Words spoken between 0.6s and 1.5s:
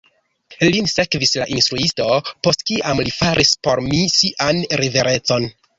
Lin sekvis la